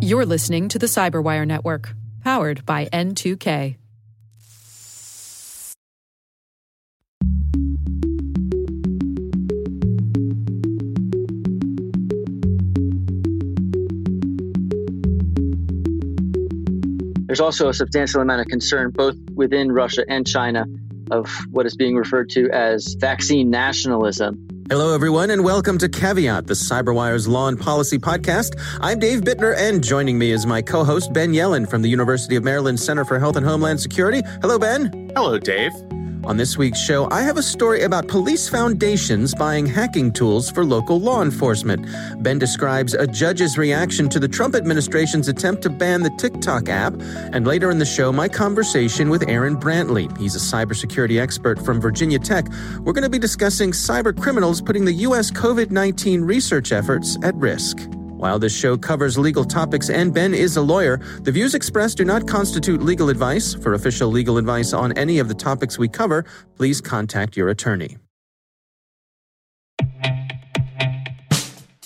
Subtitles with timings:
[0.00, 3.76] You're listening to the Cyberwire Network, powered by N2K.
[17.26, 20.66] There's also a substantial amount of concern, both within Russia and China,
[21.10, 24.51] of what is being referred to as vaccine nationalism.
[24.72, 28.58] Hello, everyone, and welcome to Caveat, the CyberWire's Law and Policy podcast.
[28.80, 32.36] I'm Dave Bittner, and joining me is my co host, Ben Yelin from the University
[32.36, 34.22] of Maryland Center for Health and Homeland Security.
[34.40, 35.12] Hello, Ben.
[35.14, 35.72] Hello, Dave.
[36.24, 40.64] On this week's show, I have a story about police foundations buying hacking tools for
[40.64, 41.84] local law enforcement.
[42.22, 46.94] Ben describes a judge's reaction to the Trump administration's attempt to ban the TikTok app.
[47.32, 50.16] And later in the show, my conversation with Aaron Brantly.
[50.16, 52.46] He's a cybersecurity expert from Virginia Tech.
[52.80, 55.30] We're going to be discussing cyber criminals putting the U.S.
[55.32, 57.78] COVID 19 research efforts at risk.
[58.22, 62.04] While this show covers legal topics and Ben is a lawyer, the views expressed do
[62.04, 63.52] not constitute legal advice.
[63.52, 66.24] For official legal advice on any of the topics we cover,
[66.56, 67.96] please contact your attorney.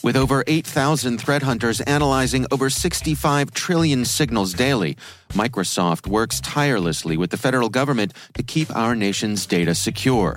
[0.05, 4.99] With over 8,000 threat hunters analyzing over 65 trillion signals daily,
[5.31, 10.37] Microsoft works tirelessly with the federal government to keep our nation's data secure.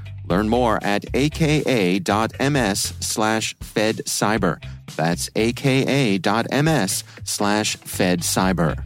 [0.27, 4.63] Learn more at aka.ms slash fedcyber.
[4.95, 8.83] That's aka.ms slash fedcyber.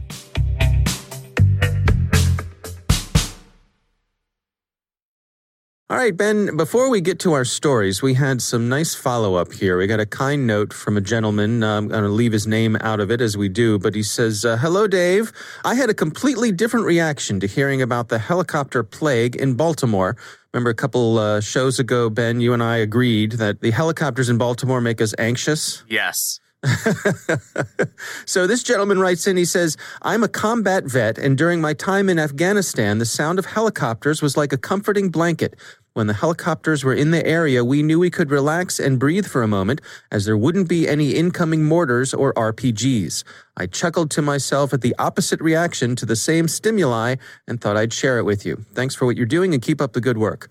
[5.88, 9.52] All right, Ben, before we get to our stories, we had some nice follow up
[9.52, 9.78] here.
[9.78, 11.62] We got a kind note from a gentleman.
[11.62, 14.02] Uh, I'm going to leave his name out of it as we do, but he
[14.02, 15.32] says, uh, Hello, Dave.
[15.64, 20.16] I had a completely different reaction to hearing about the helicopter plague in Baltimore.
[20.56, 24.38] Remember a couple uh, shows ago, Ben, you and I agreed that the helicopters in
[24.38, 25.84] Baltimore make us anxious?
[25.86, 26.40] Yes.
[28.24, 32.08] so this gentleman writes in, he says, I'm a combat vet, and during my time
[32.08, 35.56] in Afghanistan, the sound of helicopters was like a comforting blanket.
[35.96, 39.42] When the helicopters were in the area, we knew we could relax and breathe for
[39.42, 39.80] a moment,
[40.12, 43.24] as there wouldn't be any incoming mortars or RPGs.
[43.56, 47.14] I chuckled to myself at the opposite reaction to the same stimuli
[47.48, 48.56] and thought I'd share it with you.
[48.74, 50.50] Thanks for what you're doing and keep up the good work.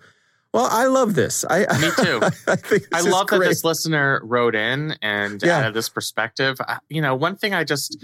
[0.52, 1.46] Well, I love this.
[1.48, 2.22] I, Me too.
[2.48, 5.60] I, think I love that this listener wrote in and Yeah.
[5.60, 6.58] added this perspective.
[6.90, 8.04] You know, one thing I just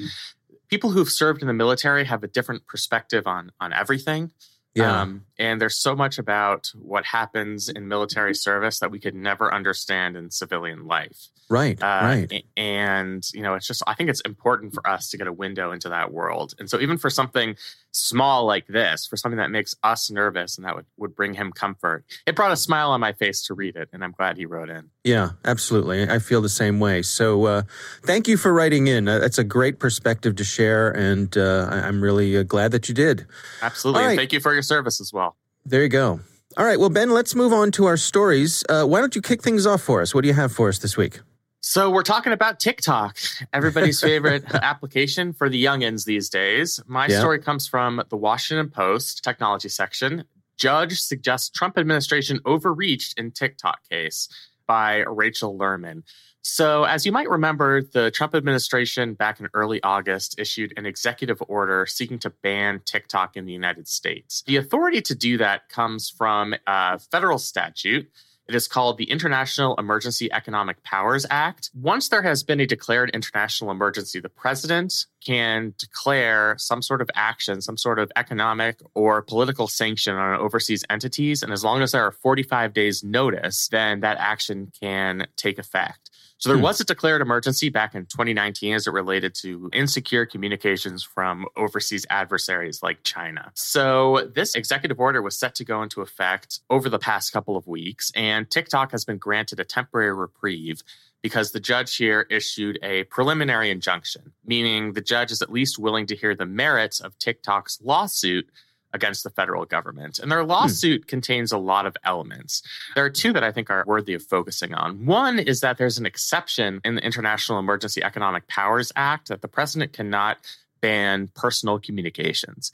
[0.67, 4.29] people who've served in the military have a different perspective on on everything.
[4.73, 5.01] Yeah.
[5.01, 9.53] Um, and there's so much about what happens in military service that we could never
[9.53, 11.27] understand in civilian life.
[11.51, 11.81] Right.
[11.81, 12.45] Uh, right.
[12.55, 15.71] And, you know, it's just, I think it's important for us to get a window
[15.71, 16.53] into that world.
[16.57, 17.55] And so, even for something
[17.91, 21.51] small like this, for something that makes us nervous and that would, would bring him
[21.51, 23.89] comfort, it brought a smile on my face to read it.
[23.91, 24.89] And I'm glad he wrote in.
[25.03, 26.09] Yeah, absolutely.
[26.09, 27.01] I feel the same way.
[27.01, 27.61] So, uh,
[28.03, 29.07] thank you for writing in.
[29.07, 32.95] Uh, that's a great perspective to share, and uh, I'm really uh, glad that you
[32.95, 33.27] did.
[33.61, 34.03] Absolutely.
[34.03, 34.17] Right.
[34.17, 35.35] thank you for your service as well.
[35.65, 36.21] There you go.
[36.57, 36.79] All right.
[36.79, 38.63] Well, Ben, let's move on to our stories.
[38.67, 40.13] Uh, why don't you kick things off for us?
[40.13, 41.19] What do you have for us this week?
[41.63, 43.17] So we're talking about TikTok,
[43.53, 46.79] everybody's favorite application for the youngins these days.
[46.87, 47.19] My Yeah.
[47.19, 50.23] story comes from the Washington Post technology section.
[50.57, 54.27] Judge suggests Trump administration overreached in TikTok case
[54.65, 56.03] by Rachel Lerman.
[56.43, 61.41] So, as you might remember, the Trump administration back in early August issued an executive
[61.47, 64.41] order seeking to ban TikTok in the United States.
[64.47, 68.09] The authority to do that comes from a federal statute
[68.51, 71.69] it is called the International Emergency Economic Powers Act.
[71.73, 77.09] Once there has been a declared international emergency, the president can declare some sort of
[77.15, 81.43] action, some sort of economic or political sanction on overseas entities.
[81.43, 86.10] And as long as there are 45 days notice, then that action can take effect.
[86.41, 86.63] So there Hmm.
[86.63, 92.03] was a declared emergency back in 2019 as it related to insecure communications from overseas
[92.09, 93.51] adversaries like China.
[93.53, 97.67] So this executive order was set to go into effect over the past couple of
[97.67, 100.81] weeks, and TikTok has been granted a temporary reprieve
[101.21, 106.07] because the judge here issued a preliminary injunction, meaning the judge is at least willing
[106.07, 108.49] to hear the merits of TikTok's lawsuit
[108.93, 110.19] against the federal government.
[110.19, 110.49] And their hmm.
[110.49, 112.61] lawsuit contains a lot of elements.
[112.95, 115.05] There are two that I think are worthy of focusing on.
[115.05, 119.47] One is that there's an exception in the International Emergency Economic Powers Act that the
[119.47, 120.37] president cannot
[120.81, 122.71] ban personal communications.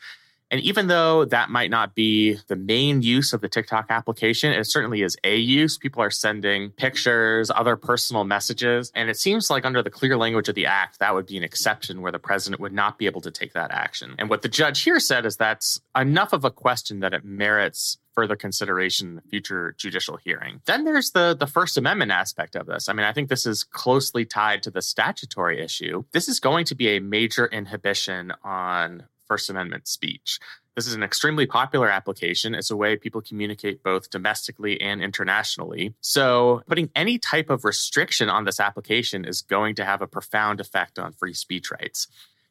[0.49, 4.65] And even though that might not be the main use of the TikTok application, it
[4.65, 5.77] certainly is a use.
[5.77, 8.91] People are sending pictures, other personal messages.
[8.95, 11.44] And it seems like under the clear language of the act, that would be an
[11.44, 14.15] exception where the president would not be able to take that action.
[14.17, 17.97] And what the judge here said is that's enough of a question that it merits
[18.17, 20.59] further consideration in the future judicial hearing.
[20.65, 22.89] Then there's the the First Amendment aspect of this.
[22.89, 26.03] I mean, I think this is closely tied to the statutory issue.
[26.13, 30.39] This is going to be a major inhibition on First Amendment speech.
[30.75, 32.53] This is an extremely popular application.
[32.53, 35.95] It's a way people communicate both domestically and internationally.
[36.01, 40.59] So, putting any type of restriction on this application is going to have a profound
[40.59, 42.07] effect on free speech rights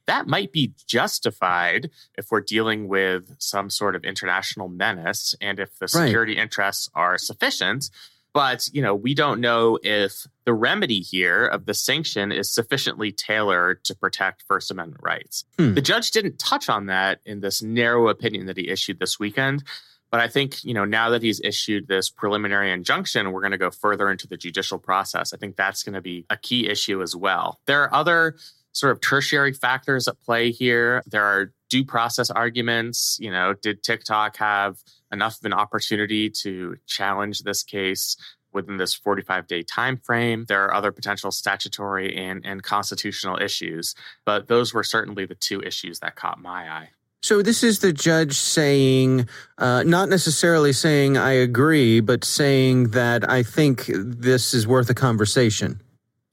[0.06, 5.78] that might be justified if we're dealing with some sort of international menace and if
[5.78, 6.42] the security right.
[6.42, 7.90] interests are sufficient.
[8.36, 13.10] But, you know, we don't know if the remedy here of the sanction is sufficiently
[13.10, 15.46] tailored to protect First Amendment rights.
[15.58, 15.72] Hmm.
[15.72, 19.64] The judge didn't touch on that in this narrow opinion that he issued this weekend.
[20.10, 23.56] But I think, you know, now that he's issued this preliminary injunction, we're going to
[23.56, 25.32] go further into the judicial process.
[25.32, 27.58] I think that's going to be a key issue as well.
[27.64, 28.36] There are other
[28.72, 31.02] sort of tertiary factors at play here.
[31.06, 33.16] There are due process arguments.
[33.18, 34.76] You know, did TikTok have
[35.12, 38.16] enough of an opportunity to challenge this case
[38.52, 40.44] within this 45 day time frame?
[40.48, 43.94] There are other potential statutory and, and constitutional issues,
[44.24, 46.90] but those were certainly the two issues that caught my eye.
[47.22, 53.28] So this is the judge saying, uh, not necessarily saying I agree, but saying that
[53.28, 55.80] I think this is worth a conversation.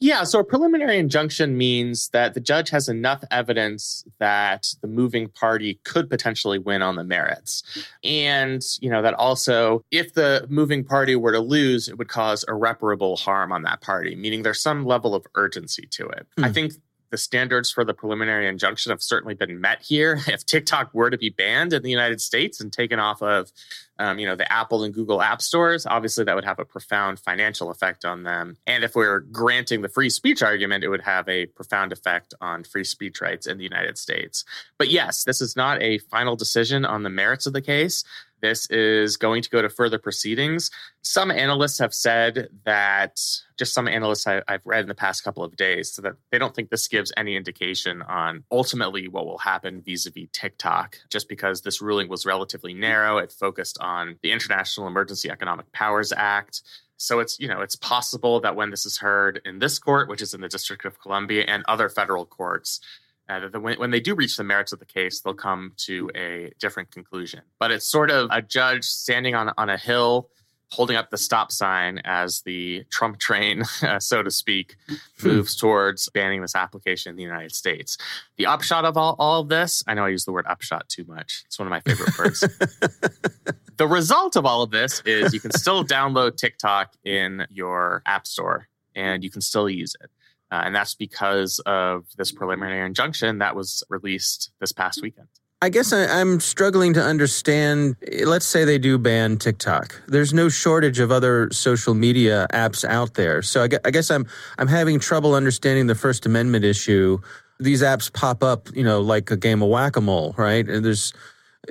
[0.04, 5.30] Yeah, so a preliminary injunction means that the judge has enough evidence that the moving
[5.30, 7.64] party could potentially win on the merits.
[8.04, 12.44] And, you know, that also, if the moving party were to lose, it would cause
[12.50, 16.28] irreparable harm on that party, meaning there's some level of urgency to it.
[16.38, 16.54] I hmm.
[16.54, 16.74] think
[17.14, 20.20] the standards for the preliminary injunction have certainly been met here.
[20.34, 23.52] If TikTok were to be banned in the United States and taken off of,
[24.00, 27.20] um, you know, the Apple and Google app stores, obviously that would have a profound
[27.20, 28.58] financial effect on them.
[28.66, 32.64] And if we're granting the free speech argument, it would have a profound effect on
[32.64, 34.44] free speech rights in the United States.
[34.80, 38.04] But yes, this is not a final decision on the merits of the case.
[38.44, 40.70] This is going to go to further proceedings.
[41.02, 43.18] Some analysts have said that,
[43.58, 46.40] just some analysts I, have read in the past couple of days, so that they
[46.40, 50.98] don't think this gives any indication on ultimately what will happen vis a vis TikTok,
[51.10, 53.18] just because this ruling was relatively narrow.
[53.18, 56.64] It focused on the International Emergency Economic Powers Act.
[56.98, 60.22] So it's you know it's possible that when this is heard in this court, which
[60.22, 62.82] is in the District of Columbia, and other federal courts,
[63.30, 66.10] uh, that when, when they do reach the merits of the case, they'll come to
[66.16, 67.42] a different conclusion.
[67.60, 70.30] But it's sort of a judge standing on, on a hill
[70.74, 74.76] holding up the stop sign as the Trump train, uh, so to speak,
[75.20, 75.28] hmm.
[75.28, 77.98] moves towards banning this application in the United States.
[78.38, 81.06] The upshot of all, all of this, I know I use the word upshot too
[81.08, 81.44] much.
[81.46, 82.40] It's one of my favorite words.
[83.78, 88.26] the result of all of this is you can still download TikTok in your app
[88.26, 90.10] store and you can still use it.
[90.54, 95.28] Uh, and that's because of this preliminary injunction that was released this past weekend.
[95.64, 97.96] I guess I, am struggling to understand.
[98.24, 100.00] Let's say they do ban TikTok.
[100.08, 103.42] There's no shortage of other social media apps out there.
[103.42, 104.28] So I guess I'm
[104.60, 107.18] I'm having trouble understanding the First Amendment issue.
[107.60, 110.68] These apps pop up, you know, like a game of whack a mole, right?
[110.68, 111.14] And there's,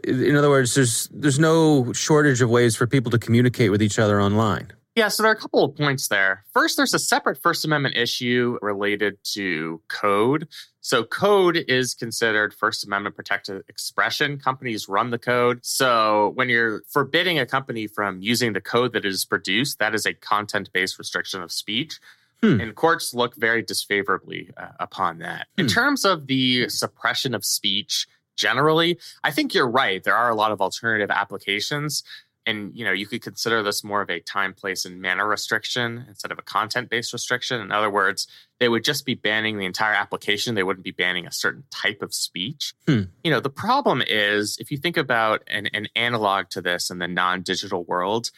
[0.02, 4.00] in other words, there's there's no shortage of ways for people to communicate with each
[4.00, 4.72] other online.
[4.94, 6.44] Yeah, so there are a couple of points there.
[6.52, 10.48] First, there's a separate First Amendment issue related to code.
[10.82, 14.38] So, code is considered First Amendment protected expression.
[14.38, 15.60] Companies run the code.
[15.62, 20.04] So, when you're forbidding a company from using the code that is produced, that is
[20.04, 21.98] a content based restriction of speech.
[22.42, 22.60] Hmm.
[22.60, 25.46] And courts look very disfavorably uh, upon that.
[25.56, 25.62] Hmm.
[25.62, 28.06] In terms of the suppression of speech
[28.36, 30.02] generally, I think you're right.
[30.02, 32.02] There are a lot of alternative applications
[32.46, 36.04] and you know you could consider this more of a time place and manner restriction
[36.08, 37.60] instead of a content based restriction.
[37.60, 38.26] In other words
[38.58, 40.54] they would just be banning the entire application.
[40.54, 42.74] They wouldn't be banning a certain type of speech.
[42.86, 43.02] Hmm.
[43.24, 46.98] you know the problem is if you think about an, an analog to this in
[46.98, 48.30] the non-digital world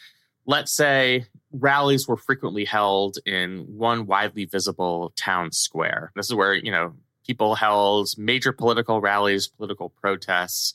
[0.46, 6.12] let's say rallies were frequently held in one widely visible town square.
[6.14, 6.94] This is where you know
[7.26, 10.75] people held major political rallies political protests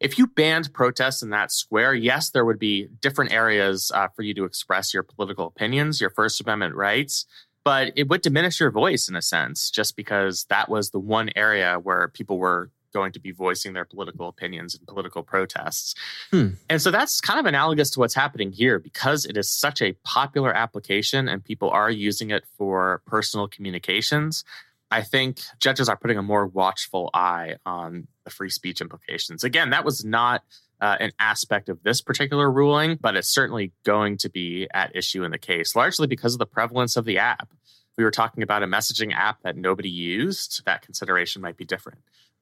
[0.00, 4.22] if you banned protests in that square, yes, there would be different areas uh, for
[4.22, 7.26] you to express your political opinions, your First Amendment rights,
[7.64, 11.30] but it would diminish your voice in a sense, just because that was the one
[11.34, 15.94] area where people were going to be voicing their political opinions and political protests.
[16.30, 16.50] Hmm.
[16.70, 19.92] And so that's kind of analogous to what's happening here because it is such a
[20.04, 24.44] popular application and people are using it for personal communications.
[24.90, 29.42] I think judges are putting a more watchful eye on the free speech implications.
[29.42, 30.44] Again, that was not
[30.80, 35.24] uh, an aspect of this particular ruling, but it's certainly going to be at issue
[35.24, 37.48] in the case, largely because of the prevalence of the app.
[37.96, 40.64] We were talking about a messaging app that nobody used.
[40.66, 42.00] That consideration might be different.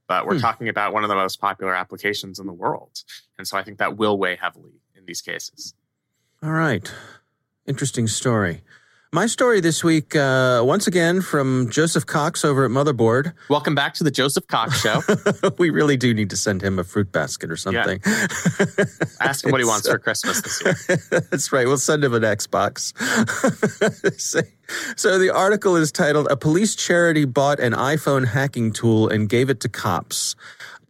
[0.09, 0.41] But we're hmm.
[0.41, 3.05] talking about one of the most popular applications in the world.
[3.39, 5.75] And so I think that will weigh heavily in these cases.
[6.43, 6.93] All right.
[7.67, 8.63] Interesting story.
[9.15, 13.33] My story this week, uh, once again, from Joseph Cox over at Motherboard.
[13.49, 15.03] Welcome back to the Joseph Cox Show.
[15.59, 18.01] we really do need to send him a fruit basket or something.
[18.05, 18.27] Yeah.
[19.21, 20.99] Ask him what he wants for Christmas this year.
[21.31, 21.65] That's right.
[21.65, 22.93] We'll send him an Xbox.
[24.99, 29.49] so the article is titled A Police Charity Bought an iPhone Hacking Tool and Gave
[29.49, 30.35] It to Cops.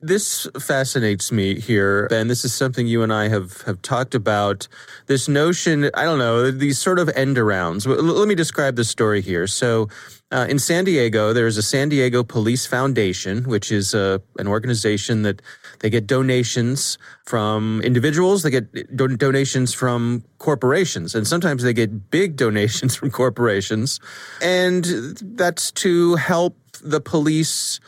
[0.01, 2.29] This fascinates me here, Ben.
[2.29, 4.69] This is something you and I have, have talked about.
[5.07, 7.87] This notion, I don't know, these sort of end arounds.
[7.87, 9.47] Let me describe the story here.
[9.47, 9.89] So,
[10.33, 15.23] uh, in San Diego, there's a San Diego Police Foundation, which is uh, an organization
[15.23, 15.41] that
[15.79, 22.11] they get donations from individuals, they get do- donations from corporations, and sometimes they get
[22.11, 24.01] big donations from corporations.
[24.43, 24.85] And
[25.23, 27.79] that's to help the police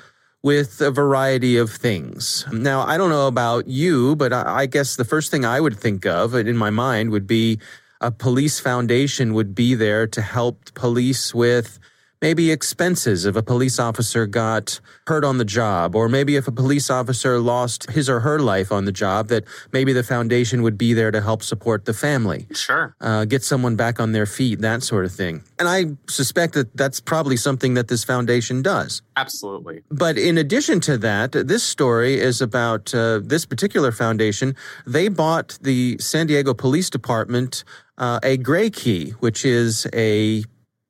[0.46, 2.46] with a variety of things.
[2.52, 6.06] Now, I don't know about you, but I guess the first thing I would think
[6.06, 7.58] of uh, in my mind would be
[8.00, 11.80] a police foundation would be there to help police with
[12.20, 16.52] maybe expenses if a police officer got hurt on the job, or maybe if a
[16.52, 20.78] police officer lost his or her life on the job, that maybe the foundation would
[20.78, 22.46] be there to help support the family.
[22.52, 22.94] Sure.
[23.00, 25.42] Uh, get someone back on their feet, that sort of thing.
[25.58, 29.02] And I suspect that that's probably something that this foundation does.
[29.16, 29.82] Absolutely.
[29.90, 34.54] But in addition to that, this story is about uh, this particular foundation.
[34.86, 37.64] They bought the San Diego Police Department
[37.98, 40.44] uh, a GrayKey, which is a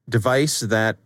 [0.09, 0.99] device that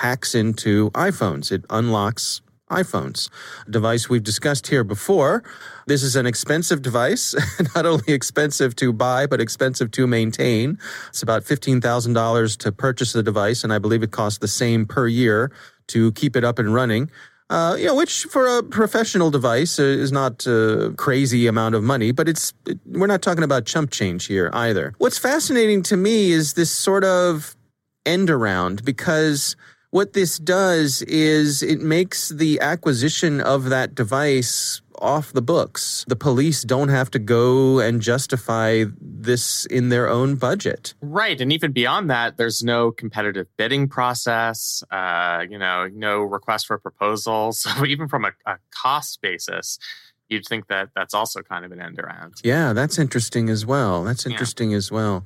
[0.00, 1.52] hacks into iPhones.
[1.52, 2.40] It unlocks
[2.72, 3.28] iPhones,
[3.66, 5.44] a device we've discussed here before.
[5.86, 7.34] This is an expensive device,
[7.74, 10.78] not only expensive to buy, but expensive to maintain.
[11.08, 15.06] It's about $15,000 to purchase the device, and I believe it costs the same per
[15.06, 15.52] year
[15.88, 17.10] to keep it up and running.
[17.50, 21.82] Uh, you know, which for a professional device uh, is not a crazy amount of
[21.82, 24.94] money, but it's it, we're not talking about chump change here either.
[24.96, 27.54] What's fascinating to me is this sort of
[28.06, 29.54] end around because
[29.92, 36.04] what this does is it makes the acquisition of that device off the books.
[36.08, 40.94] The police don't have to go and justify this in their own budget.
[41.02, 41.38] Right.
[41.38, 46.78] And even beyond that, there's no competitive bidding process, uh, you know, no request for
[46.78, 47.60] proposals.
[47.60, 49.78] So even from a, a cost basis,
[50.32, 52.34] you'd think that that's also kind of an end around.
[52.42, 54.02] Yeah, that's interesting as well.
[54.02, 54.78] That's interesting yeah.
[54.78, 55.24] as well.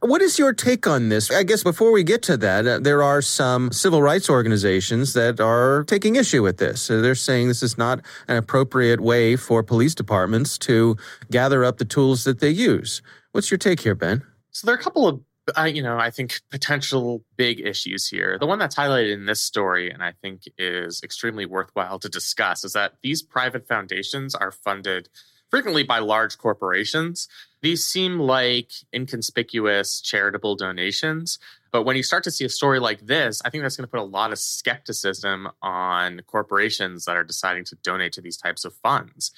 [0.00, 1.30] What is your take on this?
[1.30, 5.40] I guess before we get to that, uh, there are some civil rights organizations that
[5.40, 6.82] are taking issue with this.
[6.82, 10.96] So they're saying this is not an appropriate way for police departments to
[11.30, 13.00] gather up the tools that they use.
[13.32, 14.22] What's your take here, Ben?
[14.50, 15.20] So there are a couple of
[15.56, 18.38] I, you know, I think potential big issues here.
[18.38, 22.64] The one that's highlighted in this story, and I think is extremely worthwhile to discuss,
[22.64, 25.08] is that these private foundations are funded
[25.50, 27.28] frequently by large corporations.
[27.62, 31.38] These seem like inconspicuous charitable donations.
[31.72, 33.90] But when you start to see a story like this, I think that's going to
[33.90, 38.64] put a lot of skepticism on corporations that are deciding to donate to these types
[38.64, 39.32] of funds.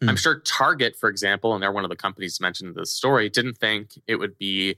[0.00, 0.10] Hmm.
[0.10, 3.28] I'm sure Target, for example, and they're one of the companies mentioned in the story,
[3.28, 4.76] didn't think it would be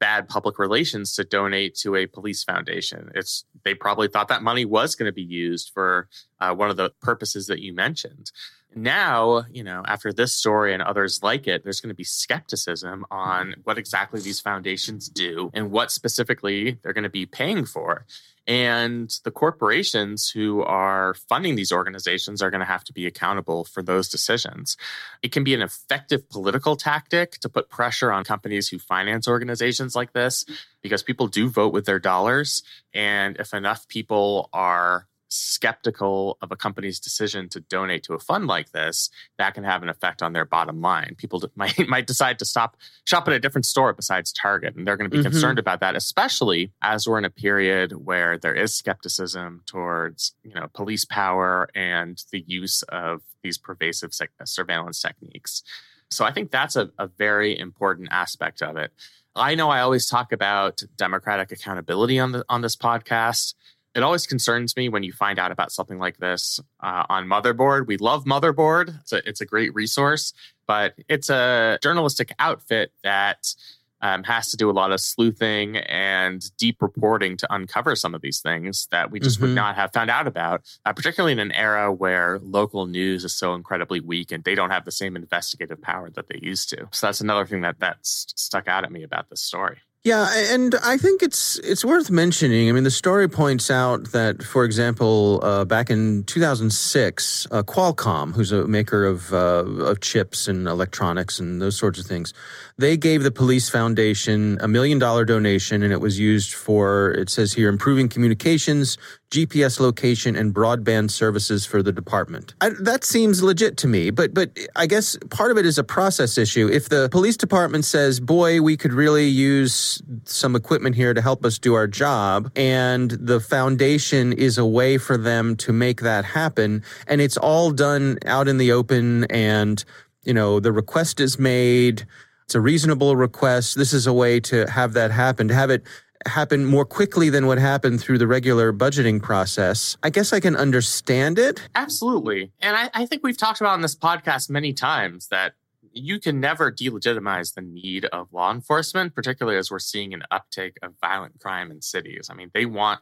[0.00, 3.10] bad public relations to donate to a police foundation.
[3.14, 6.08] It's they probably thought that money was going to be used for
[6.40, 8.30] uh, one of the purposes that you mentioned.
[8.74, 13.06] Now, you know, after this story and others like it, there's going to be skepticism
[13.10, 13.60] on mm-hmm.
[13.64, 18.04] what exactly these foundations do and what specifically they're going to be paying for.
[18.46, 23.64] And the corporations who are funding these organizations are going to have to be accountable
[23.64, 24.78] for those decisions.
[25.22, 29.94] It can be an effective political tactic to put pressure on companies who finance organizations
[29.94, 30.54] like this mm-hmm.
[30.82, 32.62] because people do vote with their dollars.
[32.94, 38.46] And if enough people are skeptical of a company's decision to donate to a fund
[38.46, 41.14] like this, that can have an effect on their bottom line.
[41.16, 44.96] People might might decide to stop shop at a different store besides Target, and they're
[44.96, 45.30] going to be mm-hmm.
[45.30, 50.54] concerned about that, especially as we're in a period where there is skepticism towards you
[50.54, 54.12] know police power and the use of these pervasive
[54.44, 55.62] surveillance techniques.
[56.10, 58.92] So I think that's a, a very important aspect of it.
[59.36, 63.54] I know I always talk about democratic accountability on the on this podcast
[63.94, 67.86] it always concerns me when you find out about something like this uh, on Motherboard.
[67.86, 70.32] We love Motherboard, it's a, it's a great resource,
[70.66, 73.54] but it's a journalistic outfit that
[74.00, 78.20] um, has to do a lot of sleuthing and deep reporting to uncover some of
[78.20, 79.46] these things that we just mm-hmm.
[79.46, 83.34] would not have found out about, uh, particularly in an era where local news is
[83.36, 86.88] so incredibly weak and they don't have the same investigative power that they used to.
[86.92, 89.78] So that's another thing that that's stuck out at me about this story.
[90.08, 92.70] Yeah, and I think it's it's worth mentioning.
[92.70, 98.32] I mean, the story points out that, for example, uh, back in 2006, uh, Qualcomm,
[98.34, 102.32] who's a maker of uh, of chips and electronics and those sorts of things,
[102.78, 107.28] they gave the police foundation a million dollar donation, and it was used for it
[107.28, 108.96] says here improving communications,
[109.30, 112.54] GPS location, and broadband services for the department.
[112.60, 115.84] I, that seems legit to me, but but I guess part of it is a
[115.84, 116.68] process issue.
[116.72, 121.44] If the police department says, "Boy, we could really use some equipment here to help
[121.44, 126.24] us do our job," and the foundation is a way for them to make that
[126.24, 129.84] happen, and it's all done out in the open, and
[130.24, 132.06] you know the request is made
[132.48, 133.76] it's a reasonable request.
[133.76, 135.82] This is a way to have that happen, to have it
[136.26, 139.96] happen more quickly than what happened through the regular budgeting process.
[140.02, 141.68] I guess I can understand it.
[141.74, 142.52] Absolutely.
[142.60, 145.54] And I, I think we've talked about on this podcast many times that
[145.92, 150.76] you can never delegitimize the need of law enforcement, particularly as we're seeing an uptake
[150.82, 152.28] of violent crime in cities.
[152.30, 153.00] I mean, they want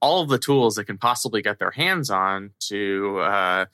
[0.00, 3.66] all of the tools they can possibly get their hands on to uh,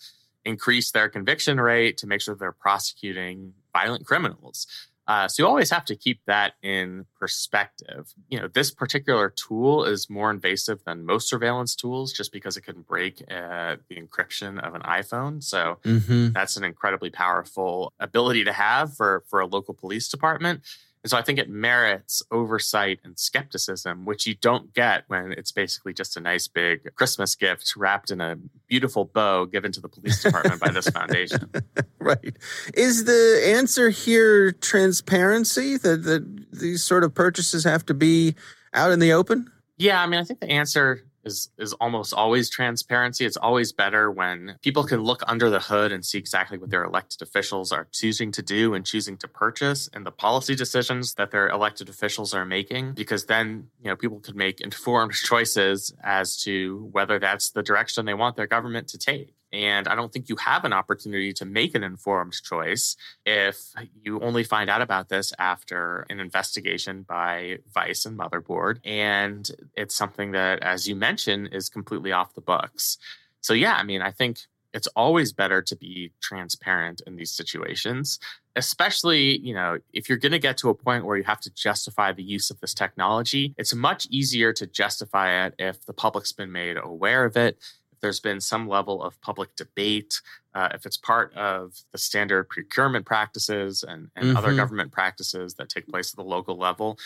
[0.45, 4.67] increase their conviction rate, to make sure they're prosecuting violent criminals.
[5.09, 8.13] Uh, so you always have to keep that in perspective.
[8.29, 12.63] You know, this particular tool is more invasive than most surveillance tools just because it
[12.63, 15.43] can break uh, the encryption of an iPhone.
[15.43, 16.33] So mm-hmm.
[16.33, 20.63] that's an incredibly powerful ability to have for, for a local police department.
[21.07, 25.53] And so I think it merits oversight and skepticism, which you don't get when it's
[25.53, 28.37] basically just a nice big Christmas gift wrapped in a
[28.67, 31.49] beautiful bow given to the police department by this foundation.
[32.01, 32.37] Right.
[32.75, 38.37] Is the answer here transparency that, that these sort of purchases have to be
[38.73, 39.51] out in the open?
[39.77, 43.27] Yeah, I mean, I think the answer is is almost always transparency.
[43.27, 46.85] It's always better when people can look under the hood and see exactly what their
[46.85, 51.31] elected officials are choosing to do and choosing to purchase and the policy decisions that
[51.31, 56.37] their elected officials are making because then, you know, people could make informed choices as
[56.45, 59.35] to whether that's the direction they want their government to take.
[59.53, 63.59] And I don't think you have an opportunity to make an informed choice if
[64.03, 68.79] you only find out about this after an investigation by Vice and Motherboard.
[68.85, 72.99] And it's something that, as you mentioned, is completely off the books.
[73.41, 74.41] So, yeah, I mean, I think
[74.73, 78.19] it's always better to be transparent in these situations
[78.57, 81.51] especially you know if you're going to get to a point where you have to
[81.55, 86.33] justify the use of this technology it's much easier to justify it if the public's
[86.33, 87.59] been made aware of it
[88.07, 90.21] there's been some level of public debate,
[90.55, 94.37] uh, if it's part of the standard procurement practices and, and mm-hmm.
[94.37, 97.01] other government practices that take place at the local level,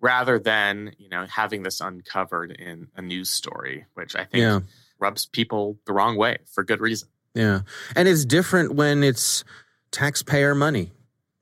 [0.00, 4.60] rather than you know having this uncovered in a news story, which I think yeah.
[4.98, 7.10] rubs people the wrong way for good reason.
[7.34, 7.60] Yeah,
[7.94, 9.44] and it's different when it's
[9.90, 10.90] taxpayer money,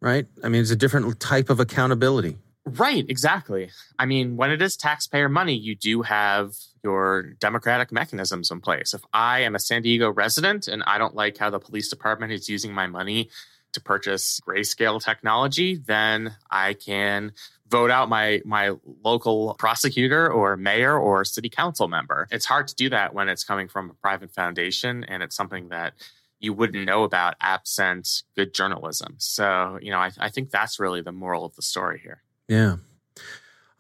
[0.01, 0.27] right?
[0.43, 2.39] I mean, it's a different type of accountability.
[2.67, 3.71] Right, exactly.
[3.99, 8.95] I mean, when it is taxpayer money, you do have your democratic mechanisms in place.
[8.95, 12.33] If I am a San Diego resident and I don't like how the police department
[12.33, 13.29] is using my money
[13.73, 17.33] to purchase grayscale technology, then I can
[17.69, 18.73] vote out my my
[19.03, 22.29] local prosecutor or mayor or city council member.
[22.31, 25.69] It's hard to do that when it's coming from a private foundation and it's something
[25.69, 25.93] that
[26.41, 29.17] you wouldn't know about absent good journalism.
[29.19, 32.23] So, you know, I, I think that's really the moral of the story here.
[32.49, 32.77] Yeah.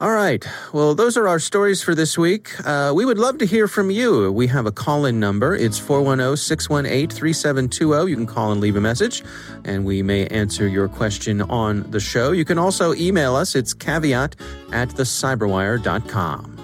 [0.00, 0.44] All right.
[0.72, 2.50] Well, those are our stories for this week.
[2.66, 4.30] Uh, we would love to hear from you.
[4.32, 5.54] We have a call in number.
[5.54, 8.10] It's 410 618 3720.
[8.10, 9.22] You can call and leave a message,
[9.64, 12.32] and we may answer your question on the show.
[12.32, 13.54] You can also email us.
[13.54, 14.34] It's caveat
[14.72, 16.63] at thecyberwire.com.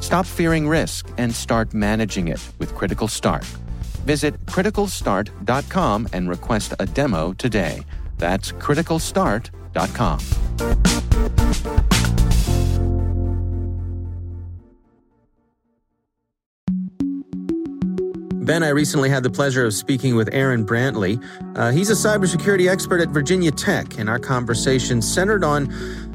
[0.00, 3.44] Stop fearing risk and start managing it with Critical Start.
[4.04, 7.82] Visit criticalstart.com and request a demo today.
[8.18, 10.20] That's criticalstart.com.
[18.46, 21.20] Ben, I recently had the pleasure of speaking with Aaron Brantly.
[21.56, 25.66] Uh, he's a cybersecurity expert at Virginia Tech, and our conversation centered on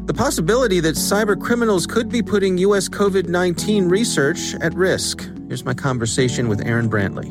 [0.06, 2.90] the possibility that cyber criminals could be putting U.S.
[2.90, 5.30] COVID 19 research at risk.
[5.48, 7.30] Here's my conversation with Aaron Brantly.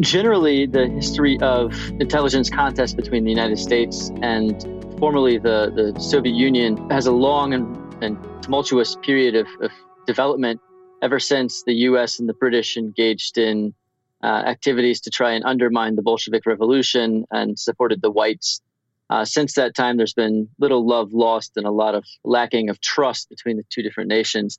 [0.00, 4.60] Generally, the history of intelligence contests between the United States and
[4.98, 9.70] formerly the, the Soviet Union has a long and, and tumultuous period of, of
[10.06, 10.60] development
[11.02, 12.18] ever since the U.S.
[12.18, 13.74] and the British engaged in
[14.22, 18.60] uh, activities to try and undermine the Bolshevik Revolution and supported the whites.
[19.08, 22.80] Uh, since that time, there's been little love lost and a lot of lacking of
[22.80, 24.58] trust between the two different nations.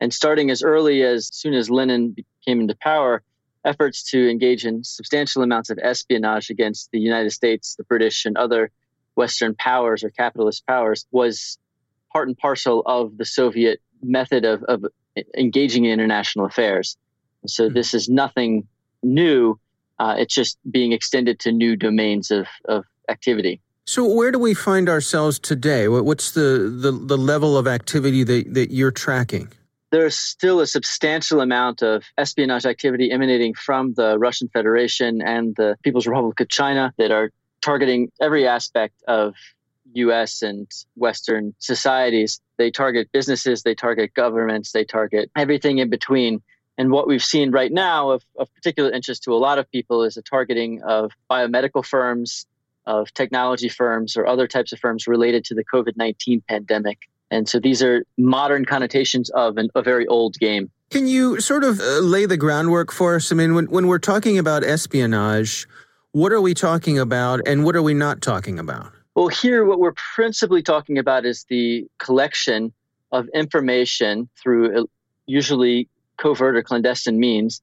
[0.00, 2.14] And starting as early as soon as Lenin
[2.46, 3.22] came into power,
[3.64, 8.36] efforts to engage in substantial amounts of espionage against the United States, the British, and
[8.36, 8.70] other
[9.16, 11.58] Western powers or capitalist powers was
[12.12, 14.84] part and parcel of the Soviet method of, of
[15.36, 16.96] engaging in international affairs.
[17.46, 17.74] So hmm.
[17.74, 18.68] this is nothing
[19.02, 19.58] new.
[19.98, 23.60] Uh, it's just being extended to new domains of, of activity.
[23.88, 25.88] So, where do we find ourselves today?
[25.88, 29.50] What's the, the, the level of activity that, that you're tracking?
[29.90, 35.78] There's still a substantial amount of espionage activity emanating from the Russian Federation and the
[35.82, 37.30] People's Republic of China that are
[37.62, 39.32] targeting every aspect of
[39.94, 42.42] US and Western societies.
[42.58, 46.42] They target businesses, they target governments, they target everything in between.
[46.76, 50.04] And what we've seen right now of, of particular interest to a lot of people
[50.04, 52.44] is a targeting of biomedical firms,
[52.88, 56.98] of technology firms, or other types of firms related to the COVID 19 pandemic.
[57.30, 60.70] And so these are modern connotations of an, a very old game.
[60.90, 63.30] Can you sort of uh, lay the groundwork for us?
[63.30, 65.68] I mean, when, when we're talking about espionage,
[66.12, 68.90] what are we talking about and what are we not talking about?
[69.14, 72.72] Well, here, what we're principally talking about is the collection
[73.12, 74.84] of information through uh,
[75.26, 77.60] usually covert or clandestine means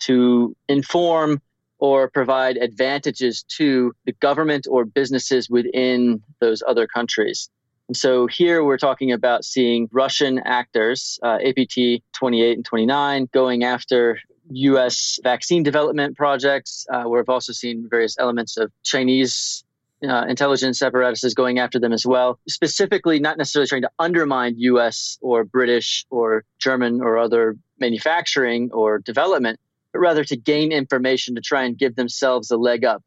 [0.00, 1.42] to inform
[1.78, 7.48] or provide advantages to the government or businesses within those other countries.
[7.88, 13.64] And so here we're talking about seeing Russian actors, uh, APT 28 and 29, going
[13.64, 14.18] after
[14.50, 16.86] US vaccine development projects.
[16.92, 19.64] Uh, we've also seen various elements of Chinese
[20.06, 22.38] uh, intelligence apparatuses going after them as well.
[22.48, 28.98] Specifically, not necessarily trying to undermine US or British or German or other manufacturing or
[28.98, 29.58] development,
[29.98, 33.02] but rather to gain information to try and give themselves a leg up.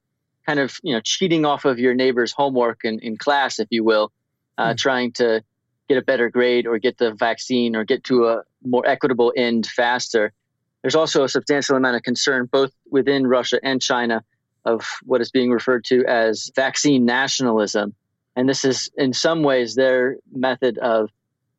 [0.46, 3.86] Kind of, you know, cheating off of your neighbor's homework in, in class, if you
[3.86, 4.12] will,
[4.58, 4.78] uh, mm.
[4.78, 5.42] trying to
[5.88, 9.68] get a better grade or get the vaccine or get to a more equitable end
[9.68, 10.34] faster.
[10.82, 14.24] There's also a substantial amount of concern both within Russia and China
[14.66, 17.96] of what is being referred to as vaccine nationalism.
[18.36, 21.10] And this is, in some ways, their method of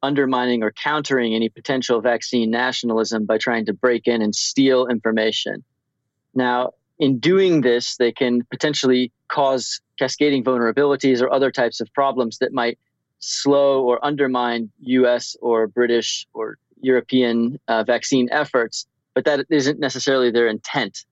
[0.02, 5.64] undermining or countering any potential vaccine nationalism by trying to break in and steal information.
[6.34, 12.38] Now, in doing this, they can potentially cause cascading vulnerabilities or other types of problems
[12.38, 12.78] that might
[13.18, 20.30] slow or undermine US or British or European uh, vaccine efforts, but that isn't necessarily
[20.30, 21.04] their intent.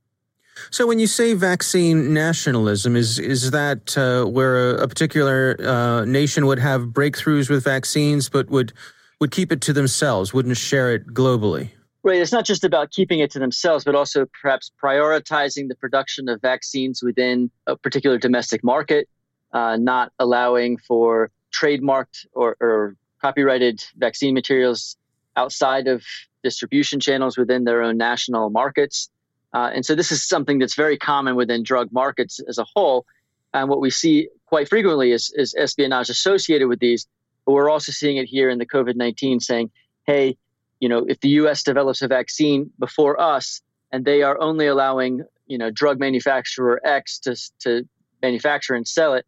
[0.70, 6.04] So, when you say vaccine nationalism, is is that uh, where a, a particular uh,
[6.04, 8.72] nation would have breakthroughs with vaccines, but would
[9.20, 11.70] would keep it to themselves, wouldn't share it globally?
[12.02, 12.18] Right.
[12.18, 16.40] It's not just about keeping it to themselves, but also perhaps prioritizing the production of
[16.40, 19.06] vaccines within a particular domestic market,
[19.52, 24.96] uh, not allowing for trademarked or, or copyrighted vaccine materials
[25.36, 26.02] outside of
[26.42, 29.10] distribution channels within their own national markets.
[29.52, 33.04] Uh, and so this is something that's very common within drug markets as a whole.
[33.52, 37.06] And what we see quite frequently is, is espionage associated with these.
[37.44, 39.70] But we're also seeing it here in the COVID 19 saying,
[40.06, 40.36] hey,
[40.78, 43.60] you know, if the US develops a vaccine before us
[43.92, 47.88] and they are only allowing, you know, drug manufacturer X to, to
[48.22, 49.26] manufacture and sell it,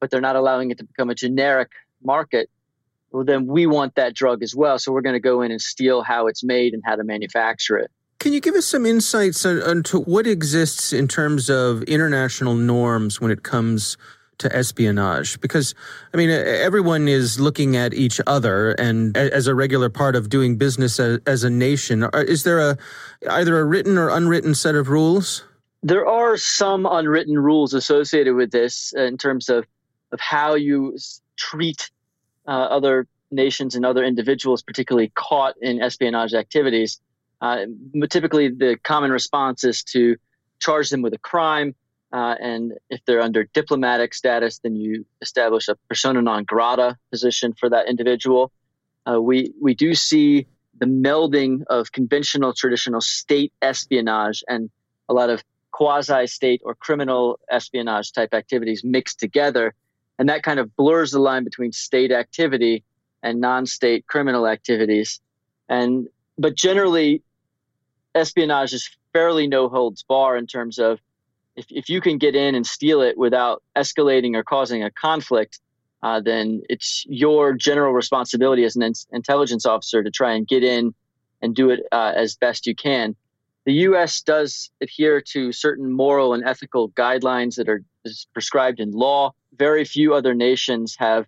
[0.00, 1.70] but they're not allowing it to become a generic
[2.02, 2.50] market,
[3.12, 4.78] well, then we want that drug as well.
[4.78, 7.78] So we're going to go in and steal how it's made and how to manufacture
[7.78, 7.90] it.
[8.22, 13.32] Can you give us some insights into what exists in terms of international norms when
[13.32, 13.96] it comes
[14.38, 15.40] to espionage?
[15.40, 15.74] Because,
[16.14, 20.56] I mean, everyone is looking at each other and as a regular part of doing
[20.56, 22.08] business as a nation.
[22.14, 22.78] Is there a
[23.28, 25.42] either a written or unwritten set of rules?
[25.82, 29.66] There are some unwritten rules associated with this in terms of,
[30.12, 30.96] of how you
[31.36, 31.90] treat
[32.46, 37.00] uh, other nations and other individuals, particularly caught in espionage activities.
[37.42, 37.66] Uh,
[38.08, 40.16] typically, the common response is to
[40.60, 41.74] charge them with a crime.
[42.12, 47.52] Uh, and if they're under diplomatic status, then you establish a persona non grata position
[47.52, 48.52] for that individual.
[49.10, 50.46] Uh, we we do see
[50.78, 54.70] the melding of conventional traditional state espionage and
[55.08, 59.74] a lot of quasi state or criminal espionage type activities mixed together.
[60.18, 62.84] And that kind of blurs the line between state activity
[63.22, 65.20] and non state criminal activities.
[65.68, 67.22] And, but generally,
[68.14, 71.00] espionage is fairly no holds bar in terms of
[71.56, 75.60] if, if you can get in and steal it without escalating or causing a conflict,
[76.02, 80.64] uh, then it's your general responsibility as an in- intelligence officer to try and get
[80.64, 80.94] in
[81.42, 83.14] and do it uh, as best you can.
[83.64, 84.22] The U.S.
[84.22, 87.82] does adhere to certain moral and ethical guidelines that are
[88.32, 89.32] prescribed in law.
[89.56, 91.26] Very few other nations have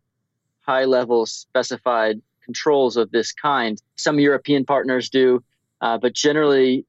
[0.62, 3.80] high level specified controls of this kind.
[3.96, 5.44] Some European partners do,
[5.84, 6.86] uh, but generally,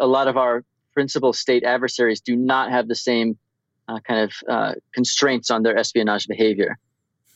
[0.00, 3.38] a lot of our principal state adversaries do not have the same
[3.86, 6.76] uh, kind of uh, constraints on their espionage behavior.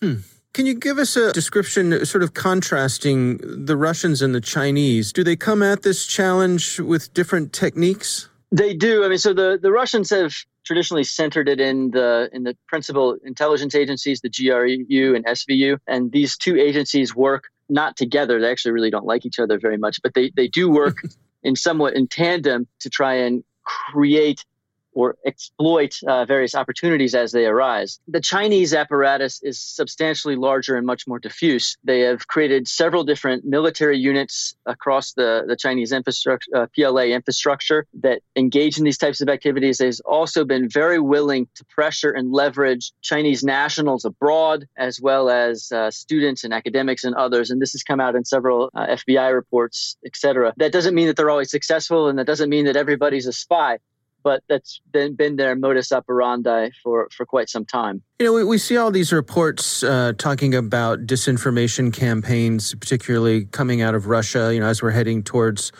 [0.02, 0.14] Hmm.
[0.52, 5.12] Can you give us a description, sort of contrasting the Russians and the Chinese?
[5.12, 8.28] Do they come at this challenge with different techniques?
[8.50, 9.04] They do.
[9.04, 10.34] I mean, so the, the Russians have
[10.66, 16.10] traditionally centered it in the in the principal intelligence agencies, the GRU and SVR, and
[16.10, 18.40] these two agencies work not together.
[18.40, 20.96] They actually really don't like each other very much, but they they do work
[21.42, 24.44] in somewhat in tandem to try and create
[24.92, 28.00] or exploit uh, various opportunities as they arise.
[28.08, 31.76] The Chinese apparatus is substantially larger and much more diffuse.
[31.84, 37.86] They have created several different military units across the, the Chinese infrastructure, uh, PLA infrastructure
[38.00, 39.78] that engage in these types of activities.
[39.78, 45.70] They've also been very willing to pressure and leverage Chinese nationals abroad, as well as
[45.72, 47.50] uh, students and academics and others.
[47.50, 50.52] And this has come out in several uh, FBI reports, et cetera.
[50.56, 53.78] That doesn't mean that they're always successful, and that doesn't mean that everybody's a spy
[54.22, 58.02] but that's been, been their modus operandi for, for quite some time.
[58.18, 63.82] You know, we, we see all these reports uh, talking about disinformation campaigns, particularly coming
[63.82, 65.72] out of Russia, you know, as we're heading towards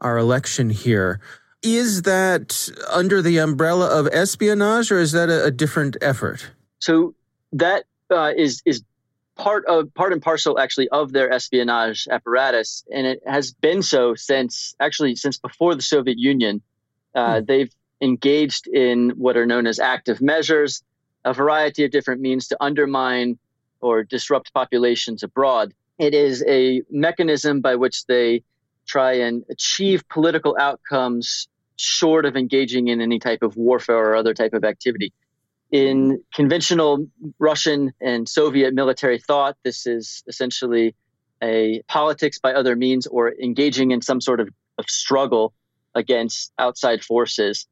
[0.00, 1.20] our election here.
[1.62, 6.50] Is that under the umbrella of espionage or is that a, a different effort?
[6.78, 7.14] So
[7.52, 8.82] that uh, is is
[9.36, 14.14] part of part and parcel actually of their espionage apparatus and it has been so
[14.14, 16.60] since actually since before the Soviet Union.
[17.14, 17.44] Uh, hmm.
[17.46, 20.82] They've engaged in what are known as active measures,
[21.24, 23.38] a variety of different means to undermine
[23.80, 25.72] or disrupt populations abroad.
[25.98, 28.42] It is a mechanism by which they
[28.86, 34.34] try and achieve political outcomes short of engaging in any type of warfare or other
[34.34, 35.12] type of activity.
[35.70, 37.06] In conventional
[37.38, 40.94] Russian and Soviet military thought, this is essentially
[41.42, 45.52] a politics by other means or engaging in some sort of, of struggle
[45.94, 47.66] against outside forces.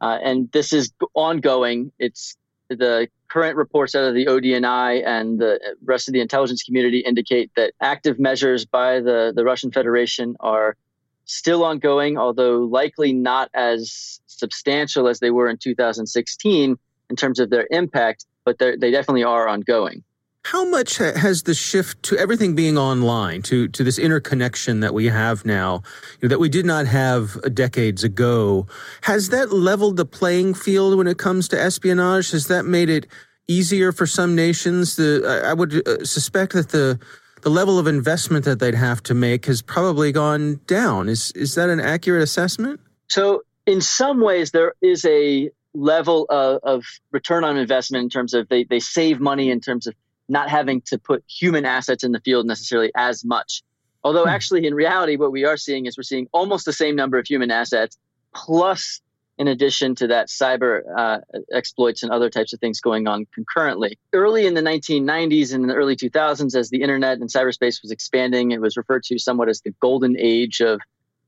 [0.00, 1.92] Uh, and this is ongoing.
[1.98, 2.36] It's
[2.68, 7.50] the current reports out of the ODNI and the rest of the intelligence community indicate
[7.56, 10.76] that active measures by the, the Russian Federation are
[11.24, 16.76] still ongoing, although likely not as substantial as they were in 2016
[17.08, 20.04] in terms of their impact, but they definitely are ongoing.
[20.52, 25.06] How much has the shift to everything being online, to, to this interconnection that we
[25.06, 25.82] have now,
[26.20, 28.68] you know, that we did not have decades ago,
[29.00, 32.30] has that leveled the playing field when it comes to espionage?
[32.30, 33.08] Has that made it
[33.48, 34.94] easier for some nations?
[34.94, 37.00] The, I would uh, suspect that the
[37.42, 41.08] the level of investment that they'd have to make has probably gone down.
[41.08, 42.78] Is is that an accurate assessment?
[43.08, 48.32] So, in some ways, there is a level of, of return on investment in terms
[48.32, 49.94] of they, they save money in terms of
[50.28, 53.62] not having to put human assets in the field necessarily as much.
[54.02, 54.30] Although, hmm.
[54.30, 57.26] actually, in reality, what we are seeing is we're seeing almost the same number of
[57.26, 57.98] human assets,
[58.34, 59.00] plus,
[59.38, 61.18] in addition to that, cyber uh,
[61.52, 63.98] exploits and other types of things going on concurrently.
[64.12, 67.90] Early in the 1990s and in the early 2000s, as the internet and cyberspace was
[67.90, 70.80] expanding, it was referred to somewhat as the golden age of,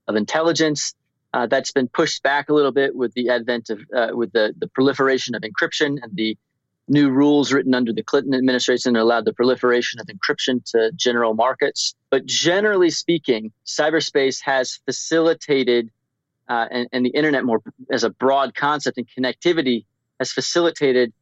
[0.06, 0.94] of intelligence.
[1.34, 4.54] Uh, that's been pushed back a little bit with the advent of, uh, with the,
[4.56, 6.38] the proliferation of encryption and the
[6.88, 11.34] new rules written under the Clinton administration that allowed the proliferation of encryption to general
[11.34, 11.94] markets.
[12.10, 15.90] But generally speaking, cyberspace has facilitated,
[16.48, 19.84] uh, and, and, the internet more as a broad concept and connectivity
[20.18, 21.12] has facilitated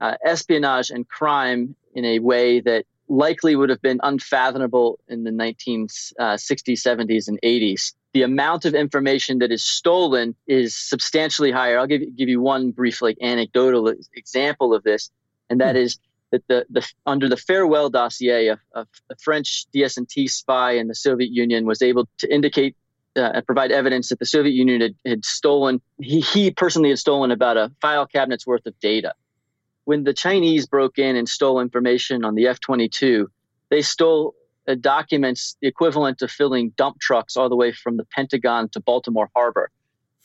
[0.00, 5.30] uh, espionage and crime in a way that likely would have been unfathomable in the
[5.30, 11.78] 1960s, 70s, and 80s the amount of information that is stolen is substantially higher.
[11.78, 15.10] I'll give, give you one brief, like anecdotal example of this,
[15.50, 15.82] and that hmm.
[15.82, 15.98] is
[16.30, 20.94] that the, the under the Farewell dossier, a, a, a French DS&T spy in the
[20.94, 22.76] Soviet Union was able to indicate
[23.16, 26.98] uh, and provide evidence that the Soviet Union had, had stolen, he, he personally had
[26.98, 29.14] stolen about a file cabinet's worth of data.
[29.84, 33.30] When the Chinese broke in and stole information on the F 22,
[33.70, 34.34] they stole
[34.80, 39.30] documents the equivalent of filling dump trucks all the way from the Pentagon to Baltimore
[39.34, 39.70] Harbor.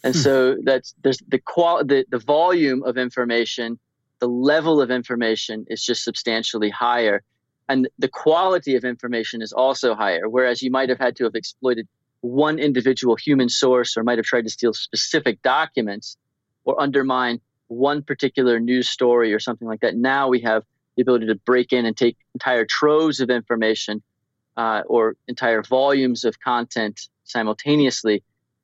[0.03, 0.21] And hmm.
[0.21, 3.79] so that's there's the qual the, the volume of information
[4.19, 7.23] the level of information is just substantially higher.
[7.67, 10.27] And the quality of information is also higher.
[10.27, 11.87] Whereas you might have had to have exploited
[12.21, 16.17] one individual human source or might have tried to steal specific documents
[16.65, 19.95] or undermine one particular news story or something like that.
[19.95, 20.63] Now we have
[20.95, 24.01] the ability to break in and take entire troves of information
[24.59, 28.21] uh, or entire volumes of content simultaneously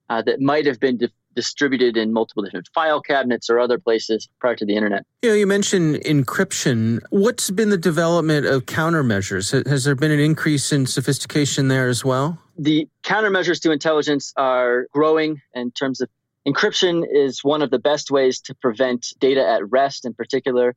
[0.09, 4.27] uh, that might have been de- distributed in multiple different file cabinets or other places
[4.39, 5.05] prior to the internet.
[5.21, 7.01] You know, you mentioned encryption.
[7.11, 9.67] What's been the development of countermeasures?
[9.67, 12.39] Has there been an increase in sophistication there as well?
[12.57, 16.09] The countermeasures to intelligence are growing in terms of
[16.45, 20.75] encryption is one of the best ways to prevent data at rest in particular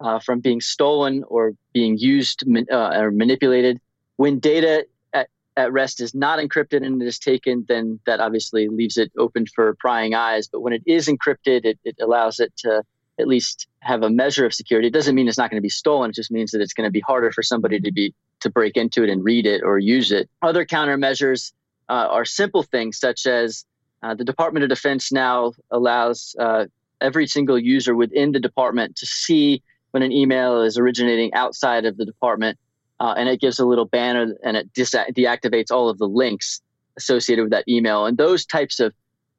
[0.00, 3.80] uh, from being stolen or being used uh, or manipulated.
[4.20, 8.68] When data at at rest is not encrypted and it is taken, then that obviously
[8.68, 10.46] leaves it open for prying eyes.
[10.46, 12.82] But when it is encrypted, it, it allows it to
[13.18, 14.88] at least have a measure of security.
[14.88, 16.10] It doesn't mean it's not going to be stolen.
[16.10, 18.76] It just means that it's going to be harder for somebody to be to break
[18.76, 20.28] into it and read it or use it.
[20.42, 21.52] Other countermeasures
[21.88, 23.64] uh, are simple things such as
[24.02, 26.66] uh, the Department of Defense now allows uh,
[27.00, 31.96] every single user within the department to see when an email is originating outside of
[31.96, 32.58] the department
[33.00, 36.60] uh, and it gives a little banner and it dis- deactivates all of the links
[36.96, 38.04] associated with that email.
[38.04, 38.92] And those types of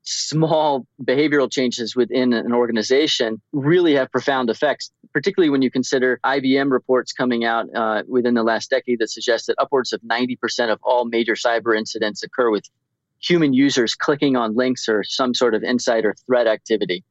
[0.03, 6.71] small behavioral changes within an organization really have profound effects, particularly when you consider IBM
[6.71, 10.79] reports coming out uh, within the last decade that suggest that upwards of 90% of
[10.81, 12.63] all major cyber incidents occur with
[13.19, 17.03] human users clicking on links or some sort of insider threat activity.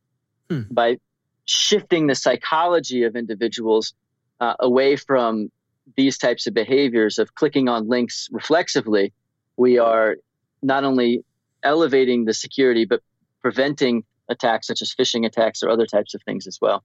[0.48, 0.62] Hmm.
[0.68, 0.98] By
[1.44, 3.94] shifting the psychology of individuals
[4.40, 5.52] uh, away from
[5.96, 9.12] these types of behaviors of clicking on links reflexively,
[9.56, 10.16] we are
[10.62, 11.24] not only
[11.62, 13.00] elevating the security, but
[13.42, 16.82] preventing attacks such as phishing attacks or other types of things as well.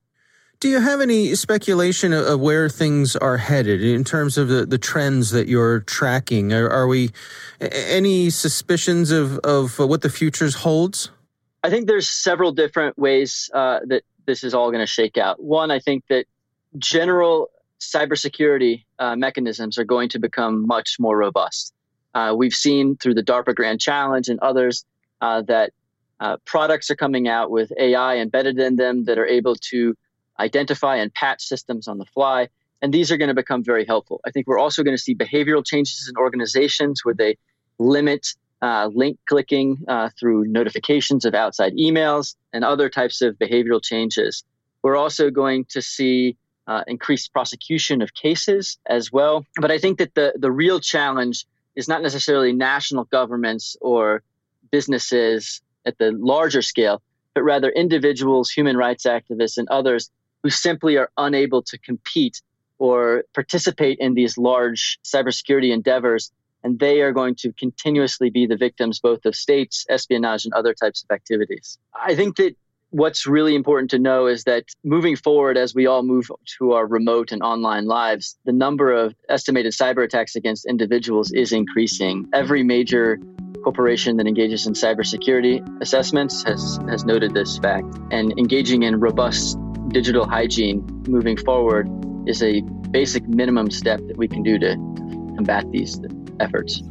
[0.59, 4.77] Do you have any speculation of where things are headed in terms of the, the
[4.77, 6.53] trends that you're tracking?
[6.53, 7.11] Are, are we
[7.59, 11.11] any suspicions of, of what the futures holds?
[11.61, 15.43] I think there's several different ways uh, that this is all going to shake out.
[15.43, 16.25] One, I think that
[16.77, 21.73] general cybersecurity uh, mechanisms are going to become much more robust.
[22.13, 24.85] Uh, we've seen through the DARPA Grand Challenge and others
[25.21, 25.73] uh, that
[26.19, 29.95] uh, products are coming out with AI embedded in them that are able to
[30.39, 32.47] identify and patch systems on the fly.
[32.81, 34.21] And these are going to become very helpful.
[34.25, 37.37] I think we're also going to see behavioral changes in organizations where they
[37.79, 38.27] limit
[38.61, 44.43] uh, link clicking uh, through notifications of outside emails and other types of behavioral changes.
[44.81, 49.45] We're also going to see uh, increased prosecution of cases as well.
[49.57, 54.23] But I think that the, the real challenge is not necessarily national governments or
[54.71, 57.01] businesses at the larger scale,
[57.33, 60.09] but rather individuals, human rights activists, and others
[60.41, 62.41] who simply are unable to compete
[62.77, 66.31] or participate in these large cybersecurity endeavors.
[66.63, 70.73] And they are going to continuously be the victims both of states, espionage, and other
[70.73, 71.77] types of activities.
[71.93, 72.55] I think that
[72.89, 76.85] what's really important to know is that moving forward, as we all move to our
[76.85, 82.29] remote and online lives, the number of estimated cyber attacks against individuals is increasing.
[82.33, 83.19] Every major
[83.63, 87.87] corporation that engages in cybersecurity assessments has, has noted this fact.
[88.11, 89.57] And engaging in robust
[89.89, 91.89] digital hygiene moving forward
[92.27, 94.75] is a basic minimum step that we can do to
[95.35, 95.99] combat these
[96.39, 96.81] efforts.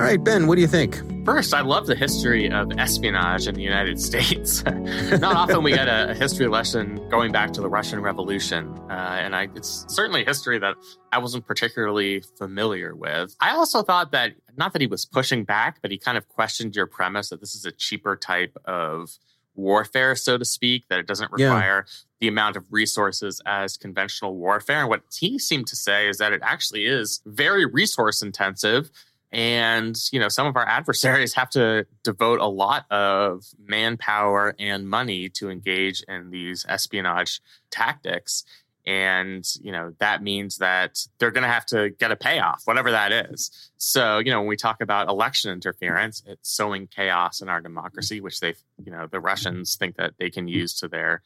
[0.00, 0.98] All right, Ben, what do you think?
[1.26, 4.64] First, I love the history of espionage in the United States.
[4.64, 8.94] Not often we get a, a, history lesson going back to the Russian Revolution, uh,
[8.94, 10.76] and I, it's certainly history that
[11.12, 13.36] I wasn't particularly familiar with.
[13.40, 16.74] I also thought that not that he was pushing back, but he kind of questioned
[16.74, 19.18] your premise that this is a cheaper type of
[19.54, 21.92] warfare, so to speak, that it doesn't require yeah.
[22.20, 24.80] the amount of resources as conventional warfare.
[24.80, 28.90] And what he seemed to say is that it actually is very resource intensive
[29.32, 34.88] and, you know, some of our adversaries have to devote a lot of manpower and
[34.88, 38.44] money to engage in these espionage tactics.
[38.86, 42.90] And, you know, that means that they're going to have to get a payoff, whatever
[42.90, 43.70] that is.
[43.76, 48.20] So, you know, when we talk about election interference, it's sowing chaos in our democracy,
[48.20, 51.22] which they, you know, the Russians think that they can use to their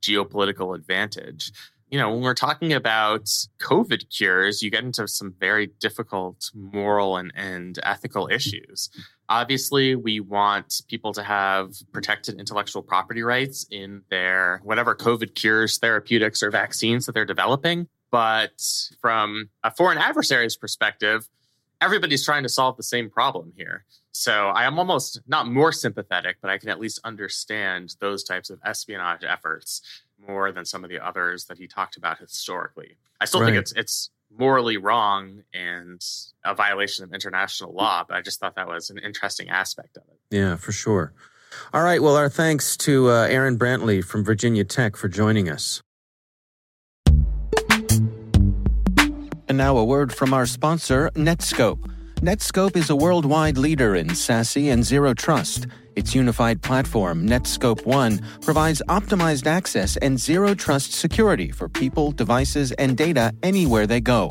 [0.00, 1.52] geopolitical advantage
[1.94, 3.26] you know, when we're talking about
[3.60, 8.90] COVID cures, you get into some very difficult moral and, and ethical issues.
[9.28, 15.78] Obviously, we want people to have protected intellectual property rights in their whatever COVID cures,
[15.78, 17.86] therapeutics, or vaccines that they're developing.
[18.10, 18.60] But
[19.00, 21.28] from a foreign adversary's perspective,
[21.80, 23.84] everybody's trying to solve the same problem here.
[24.10, 28.48] So I am almost not more sympathetic, but I can at least understand those types
[28.48, 29.82] of espionage efforts
[30.18, 32.96] more than some of the others that he talked about historically.
[33.20, 33.46] I still right.
[33.46, 36.04] think it's it's morally wrong and
[36.44, 40.02] a violation of international law, but I just thought that was an interesting aspect of
[40.08, 40.36] it.
[40.36, 41.12] Yeah, for sure.
[41.72, 42.02] All right.
[42.02, 45.82] Well, our thanks to uh, Aaron Brantly from Virginia Tech for joining us.
[49.46, 51.93] And now a word from our sponsor, Netskope.
[52.24, 55.66] Netskope is a worldwide leader in SASE and zero trust.
[55.94, 62.72] Its unified platform, Netskope One, provides optimized access and zero trust security for people, devices,
[62.72, 64.30] and data anywhere they go,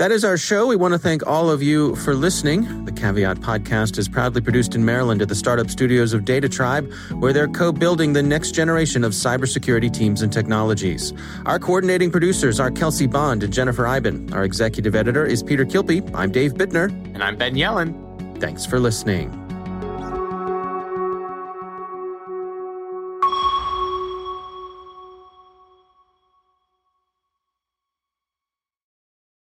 [0.00, 0.66] That is our show.
[0.66, 2.84] We want to thank all of you for listening.
[2.84, 7.32] The Caveat podcast is proudly produced in Maryland at the startup studios of DataTribe, where
[7.32, 11.12] they're co building the next generation of cybersecurity teams and technologies.
[11.46, 14.32] Our coordinating producers are Kelsey Bond and Jennifer Eiben.
[14.34, 16.10] Our executive editor is Peter Kilpe.
[16.12, 16.88] I'm Dave Bittner.
[17.14, 18.40] And I'm Ben Yelin.
[18.40, 19.43] Thanks for listening.